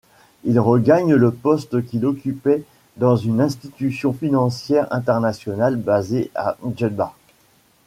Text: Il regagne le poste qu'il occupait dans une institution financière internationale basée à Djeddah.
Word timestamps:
Il 0.45 0.59
regagne 0.59 1.13
le 1.13 1.31
poste 1.31 1.85
qu'il 1.85 2.07
occupait 2.07 2.63
dans 2.97 3.15
une 3.15 3.39
institution 3.39 4.13
financière 4.13 4.87
internationale 4.91 5.75
basée 5.75 6.31
à 6.33 6.57
Djeddah. 6.75 7.13